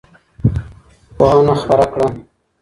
[1.17, 2.07] پوهنه خپره کړه.